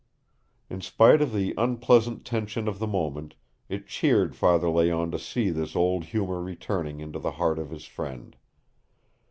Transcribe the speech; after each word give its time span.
In 0.67 0.81
spite 0.81 1.21
of 1.21 1.31
the 1.31 1.53
unpleasant 1.59 2.25
tension 2.25 2.67
of 2.67 2.79
the 2.79 2.87
moment, 2.87 3.35
it 3.69 3.85
cheered 3.87 4.35
Father 4.35 4.67
Layonne 4.67 5.11
to 5.11 5.19
see 5.19 5.51
this 5.51 5.75
old 5.75 6.05
humor 6.05 6.41
returning 6.41 7.01
into 7.01 7.19
the 7.19 7.33
heart 7.33 7.59
of 7.59 7.69
his 7.69 7.85
friend. 7.85 8.35